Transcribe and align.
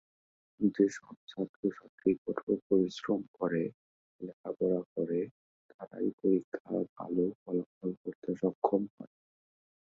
যেসব 0.69 1.15
ছাত্রছাত্রী 1.27 2.11
কঠোর 2.23 2.57
পরিশ্রম 2.69 3.21
করে 3.33 3.63
লেখাপড়া 4.21 4.81
করে 4.93 5.19
তারাই 5.69 6.09
পরীক্ষা 6.19 6.75
ভালো 6.95 7.23
ফলাফল 7.41 7.89
করতে 8.01 8.29
সক্ষম 8.41 8.81
হয়। 8.95 9.13